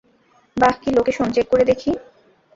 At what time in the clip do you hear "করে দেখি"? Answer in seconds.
1.51-1.91